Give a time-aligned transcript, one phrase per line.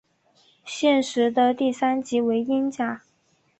[0.65, 3.03] 现时的第三级为英甲。